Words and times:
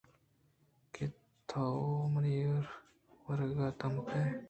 کہ 0.93 1.05
تو 1.49 1.61
منی 2.11 2.35
وَرَگ 3.25 3.57
ءِ 3.65 3.77
دمب 3.79 4.05
ءَ 4.15 4.15
ئے 4.15 4.25